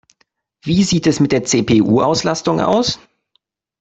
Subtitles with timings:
[0.63, 2.97] Wie sieht es mit der CPU-Auslastung aus?